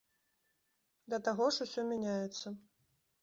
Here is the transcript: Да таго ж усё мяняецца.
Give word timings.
Да 1.13 1.19
таго 1.27 1.45
ж 1.57 1.67
усё 1.67 1.81
мяняецца. 1.91 2.47